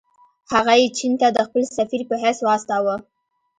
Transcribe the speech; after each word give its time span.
هغه 0.51 0.73
یې 0.81 0.87
چین 0.97 1.13
ته 1.21 1.27
د 1.31 1.37
خپل 1.47 1.63
سفیر 1.77 2.01
په 2.09 2.15
حیث 2.23 2.39
واستاوه. 2.43 2.95